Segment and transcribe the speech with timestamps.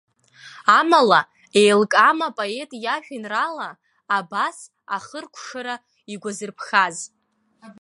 [0.79, 1.21] Амала,
[1.61, 3.69] еилкаам апоет иажәеинраала
[4.17, 4.57] абас
[4.95, 5.75] ахыркәшара
[6.13, 6.97] игәазырԥхаз.